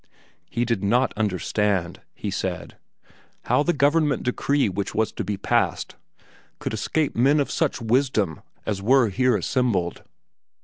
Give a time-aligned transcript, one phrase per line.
[0.49, 2.75] He did not understand, he said,
[3.43, 5.95] how the governmental decree which was to be passed
[6.57, 10.01] could escape men of such wisdom as were here assembled.